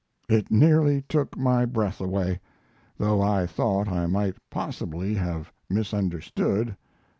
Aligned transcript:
It 0.27 0.49
nearly 0.49 1.03
took 1.03 1.37
my 1.37 1.63
breath 1.63 2.01
away, 2.01 2.39
though 2.97 3.21
I 3.21 3.45
thought 3.45 3.87
I 3.87 4.07
might 4.07 4.35
possibly 4.49 5.13
have 5.13 5.53
misunderstood. 5.69 6.75